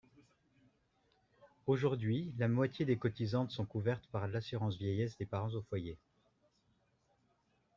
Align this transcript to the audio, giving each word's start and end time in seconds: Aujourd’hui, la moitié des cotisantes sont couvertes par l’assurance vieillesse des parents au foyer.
Aujourd’hui, 1.67 2.33
la 2.39 2.47
moitié 2.47 2.85
des 2.85 2.97
cotisantes 2.97 3.51
sont 3.51 3.65
couvertes 3.67 4.07
par 4.11 4.27
l’assurance 4.27 4.75
vieillesse 4.75 5.15
des 5.19 5.27
parents 5.27 5.53
au 5.53 5.61
foyer. 5.61 5.95